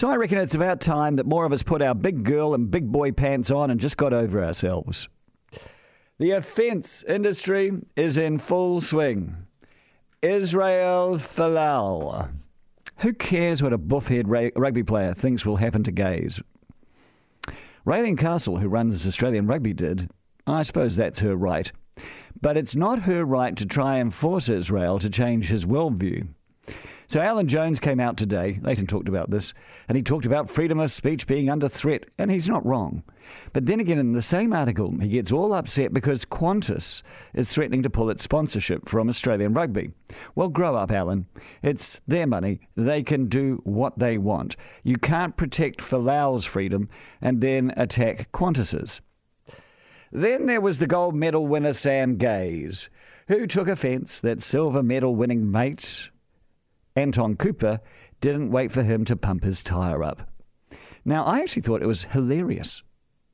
So 0.00 0.08
I 0.08 0.16
reckon 0.16 0.38
it's 0.38 0.54
about 0.54 0.80
time 0.80 1.16
that 1.16 1.26
more 1.26 1.44
of 1.44 1.52
us 1.52 1.62
put 1.62 1.82
our 1.82 1.94
big 1.94 2.24
girl 2.24 2.54
and 2.54 2.70
big 2.70 2.90
boy 2.90 3.12
pants 3.12 3.50
on 3.50 3.70
and 3.70 3.78
just 3.78 3.98
got 3.98 4.14
over 4.14 4.42
ourselves. 4.42 5.10
The 6.18 6.30
offence 6.30 7.02
industry 7.02 7.72
is 7.96 8.16
in 8.16 8.38
full 8.38 8.80
swing. 8.80 9.36
Israel 10.22 11.16
Folau. 11.16 12.30
Who 13.00 13.12
cares 13.12 13.62
what 13.62 13.74
a 13.74 13.76
buff-head 13.76 14.26
rugby 14.56 14.84
player 14.84 15.12
thinks 15.12 15.44
will 15.44 15.56
happen 15.56 15.82
to 15.82 15.92
gays? 15.92 16.40
Raelene 17.86 18.16
Castle, 18.16 18.56
who 18.56 18.70
runs 18.70 19.06
Australian 19.06 19.46
Rugby, 19.46 19.74
did. 19.74 20.08
I 20.46 20.62
suppose 20.62 20.96
that's 20.96 21.18
her 21.18 21.36
right. 21.36 21.70
But 22.40 22.56
it's 22.56 22.74
not 22.74 23.00
her 23.00 23.22
right 23.22 23.54
to 23.54 23.66
try 23.66 23.98
and 23.98 24.14
force 24.14 24.48
Israel 24.48 24.98
to 24.98 25.10
change 25.10 25.50
his 25.50 25.66
worldview. 25.66 26.28
So 27.10 27.20
Alan 27.20 27.48
Jones 27.48 27.80
came 27.80 27.98
out 27.98 28.16
today, 28.16 28.60
Leighton 28.62 28.86
talked 28.86 29.08
about 29.08 29.30
this, 29.30 29.52
and 29.88 29.96
he 29.96 30.02
talked 30.02 30.26
about 30.26 30.48
freedom 30.48 30.78
of 30.78 30.92
speech 30.92 31.26
being 31.26 31.50
under 31.50 31.68
threat, 31.68 32.04
and 32.18 32.30
he's 32.30 32.48
not 32.48 32.64
wrong. 32.64 33.02
But 33.52 33.66
then 33.66 33.80
again, 33.80 33.98
in 33.98 34.12
the 34.12 34.22
same 34.22 34.52
article, 34.52 34.94
he 35.00 35.08
gets 35.08 35.32
all 35.32 35.52
upset 35.52 35.92
because 35.92 36.24
Qantas 36.24 37.02
is 37.34 37.52
threatening 37.52 37.82
to 37.82 37.90
pull 37.90 38.10
its 38.10 38.22
sponsorship 38.22 38.88
from 38.88 39.08
Australian 39.08 39.54
rugby. 39.54 39.90
Well, 40.36 40.50
grow 40.50 40.76
up, 40.76 40.92
Alan. 40.92 41.26
It's 41.64 42.00
their 42.06 42.28
money. 42.28 42.60
They 42.76 43.02
can 43.02 43.26
do 43.26 43.60
what 43.64 43.98
they 43.98 44.16
want. 44.16 44.54
You 44.84 44.94
can't 44.94 45.36
protect 45.36 45.80
Folau's 45.80 46.44
freedom 46.44 46.88
and 47.20 47.40
then 47.40 47.74
attack 47.76 48.30
Qantas's. 48.30 49.00
Then 50.12 50.46
there 50.46 50.60
was 50.60 50.78
the 50.78 50.86
gold 50.86 51.16
medal 51.16 51.48
winner 51.48 51.72
Sam 51.72 52.18
Gaze, 52.18 52.88
who 53.26 53.48
took 53.48 53.66
offence 53.66 54.20
that 54.20 54.40
silver 54.40 54.84
medal 54.84 55.16
winning 55.16 55.50
mate 55.50 56.10
Anton 57.00 57.36
Cooper 57.36 57.80
didn't 58.20 58.50
wait 58.50 58.70
for 58.70 58.82
him 58.82 59.04
to 59.06 59.16
pump 59.16 59.42
his 59.42 59.62
tyre 59.62 60.04
up. 60.04 60.30
Now, 61.04 61.24
I 61.24 61.40
actually 61.40 61.62
thought 61.62 61.82
it 61.82 61.86
was 61.86 62.04
hilarious, 62.04 62.82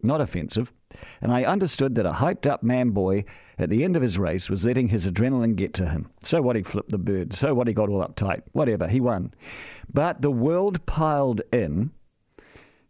not 0.02 0.20
offensive, 0.20 0.72
and 1.20 1.32
I 1.32 1.44
understood 1.44 1.96
that 1.96 2.06
a 2.06 2.12
hyped 2.12 2.46
up 2.46 2.62
man 2.62 2.90
boy 2.90 3.24
at 3.58 3.68
the 3.68 3.82
end 3.82 3.96
of 3.96 4.02
his 4.02 4.18
race 4.18 4.48
was 4.48 4.64
letting 4.64 4.88
his 4.88 5.10
adrenaline 5.10 5.56
get 5.56 5.74
to 5.74 5.88
him. 5.88 6.08
So 6.22 6.40
what, 6.40 6.54
he 6.54 6.62
flipped 6.62 6.90
the 6.90 6.98
bird. 6.98 7.34
So 7.34 7.54
what, 7.54 7.66
he 7.66 7.74
got 7.74 7.88
all 7.88 8.06
uptight. 8.06 8.42
Whatever, 8.52 8.86
he 8.86 9.00
won. 9.00 9.34
But 9.92 10.22
the 10.22 10.30
world 10.30 10.86
piled 10.86 11.42
in, 11.52 11.90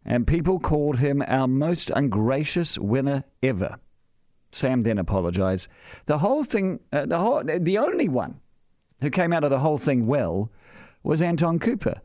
and 0.05 0.27
people 0.27 0.59
called 0.59 0.99
him 0.99 1.23
our 1.27 1.47
most 1.47 1.89
ungracious 1.95 2.77
winner 2.77 3.23
ever. 3.41 3.79
Sam 4.51 4.81
then 4.81 4.99
apologised. 4.99 5.67
The 6.05 6.19
whole 6.19 6.43
thing, 6.43 6.79
uh, 6.93 7.07
the 7.07 7.17
whole, 7.17 7.43
the 7.43 7.77
only 7.77 8.07
one 8.07 8.39
who 9.01 9.09
came 9.09 9.33
out 9.33 9.43
of 9.43 9.49
the 9.49 9.59
whole 9.59 9.77
thing 9.77 10.05
well 10.07 10.51
was 11.07 11.21
Anton 11.21 11.57
Cooper, 11.57 12.01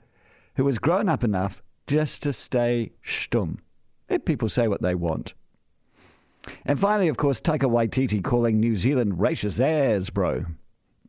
who 0.54 0.64
was 0.64 0.78
grown 0.78 1.08
up 1.08 1.24
enough 1.24 1.60
just 1.86 2.22
to 2.22 2.32
stay 2.32 2.92
stum. 3.04 3.58
Let 4.08 4.24
people 4.24 4.48
say 4.48 4.68
what 4.68 4.82
they 4.82 4.94
want. 4.94 5.34
And 6.64 6.78
finally, 6.78 7.08
of 7.08 7.16
course, 7.16 7.40
Taika 7.40 7.70
Waititi 7.70 8.22
calling 8.22 8.60
New 8.60 8.74
Zealand 8.74 9.14
racist 9.14 9.60
as, 9.60 10.10
bro. 10.10 10.46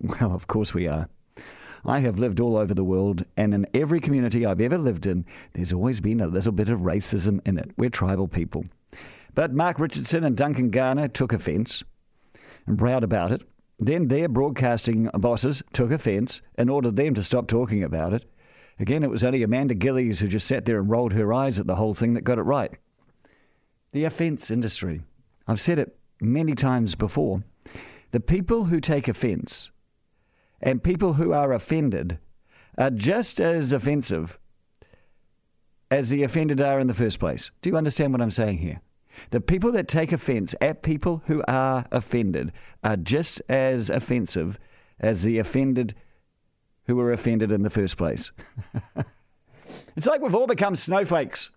Well, 0.01 0.33
of 0.33 0.47
course 0.47 0.73
we 0.73 0.87
are. 0.87 1.07
I 1.85 1.99
have 1.99 2.17
lived 2.17 2.39
all 2.39 2.57
over 2.57 2.73
the 2.73 2.83
world, 2.83 3.25
and 3.37 3.53
in 3.53 3.67
every 3.73 3.99
community 3.99 4.45
I've 4.45 4.61
ever 4.61 4.77
lived 4.77 5.05
in, 5.05 5.25
there's 5.53 5.73
always 5.73 6.01
been 6.01 6.21
a 6.21 6.27
little 6.27 6.51
bit 6.51 6.69
of 6.69 6.81
racism 6.81 7.45
in 7.45 7.57
it. 7.57 7.71
We're 7.77 7.89
tribal 7.89 8.27
people. 8.27 8.65
But 9.35 9.53
Mark 9.53 9.79
Richardson 9.79 10.23
and 10.23 10.35
Duncan 10.37 10.69
Garner 10.71 11.07
took 11.07 11.33
offence 11.33 11.83
and 12.65 12.77
proud 12.77 13.03
about 13.03 13.31
it. 13.31 13.43
Then 13.79 14.07
their 14.07 14.29
broadcasting 14.29 15.09
bosses 15.13 15.63
took 15.73 15.91
offence 15.91 16.41
and 16.55 16.69
ordered 16.69 16.95
them 16.95 17.13
to 17.15 17.23
stop 17.23 17.47
talking 17.47 17.83
about 17.83 18.13
it. 18.13 18.25
Again, 18.79 19.03
it 19.03 19.09
was 19.09 19.23
only 19.23 19.43
Amanda 19.43 19.75
Gillies 19.75 20.19
who 20.19 20.27
just 20.27 20.47
sat 20.47 20.65
there 20.65 20.79
and 20.79 20.89
rolled 20.89 21.13
her 21.13 21.33
eyes 21.33 21.59
at 21.59 21.67
the 21.67 21.75
whole 21.75 21.93
thing 21.93 22.13
that 22.13 22.23
got 22.23 22.37
it 22.37 22.43
right. 22.43 22.77
The 23.91 24.05
offence 24.05 24.49
industry. 24.49 25.01
I've 25.47 25.59
said 25.59 25.79
it 25.79 25.97
many 26.19 26.55
times 26.55 26.95
before. 26.95 27.43
The 28.11 28.19
people 28.19 28.65
who 28.65 28.79
take 28.79 29.07
offence 29.07 29.71
and 30.61 30.83
people 30.83 31.13
who 31.13 31.33
are 31.33 31.51
offended 31.51 32.19
are 32.77 32.89
just 32.89 33.39
as 33.39 33.71
offensive 33.71 34.39
as 35.91 36.09
the 36.09 36.23
offended 36.23 36.61
are 36.61 36.79
in 36.79 36.87
the 36.87 36.93
first 36.93 37.19
place. 37.19 37.51
Do 37.61 37.69
you 37.69 37.77
understand 37.77 38.13
what 38.13 38.21
I'm 38.21 38.31
saying 38.31 38.59
here? 38.59 38.81
The 39.29 39.41
people 39.41 39.71
that 39.73 39.87
take 39.87 40.11
offence 40.11 40.55
at 40.61 40.83
people 40.83 41.23
who 41.27 41.43
are 41.47 41.85
offended 41.91 42.51
are 42.83 42.97
just 42.97 43.41
as 43.49 43.89
offensive 43.89 44.59
as 44.99 45.23
the 45.23 45.37
offended 45.37 45.95
who 46.85 46.95
were 46.95 47.11
offended 47.11 47.51
in 47.51 47.61
the 47.63 47.69
first 47.69 47.97
place. 47.97 48.31
it's 49.95 50.07
like 50.07 50.21
we've 50.21 50.35
all 50.35 50.47
become 50.47 50.75
snowflakes. 50.75 51.49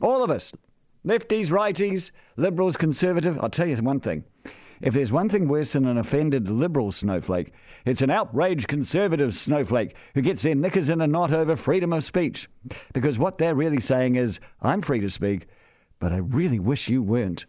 All 0.00 0.24
of 0.24 0.30
us. 0.30 0.52
Lefties, 1.06 1.50
righties, 1.50 2.10
liberals, 2.36 2.76
conservative. 2.76 3.38
I'll 3.40 3.50
tell 3.50 3.68
you 3.68 3.76
one 3.76 4.00
thing. 4.00 4.24
If 4.80 4.94
there's 4.94 5.12
one 5.12 5.28
thing 5.28 5.46
worse 5.46 5.74
than 5.74 5.86
an 5.86 5.96
offended 5.96 6.48
liberal 6.48 6.90
snowflake, 6.90 7.52
it's 7.84 8.02
an 8.02 8.10
outraged 8.10 8.66
conservative 8.66 9.32
snowflake 9.32 9.94
who 10.14 10.22
gets 10.22 10.42
their 10.42 10.56
knickers 10.56 10.88
in 10.88 11.00
a 11.00 11.06
knot 11.06 11.32
over 11.32 11.54
freedom 11.54 11.92
of 11.92 12.02
speech. 12.02 12.48
Because 12.92 13.16
what 13.18 13.38
they're 13.38 13.54
really 13.54 13.78
saying 13.78 14.16
is, 14.16 14.40
I'm 14.60 14.80
free 14.80 15.00
to 15.00 15.08
speak, 15.08 15.46
but 16.02 16.12
I 16.12 16.16
really 16.16 16.58
wish 16.58 16.88
you 16.88 17.00
weren't. 17.00 17.46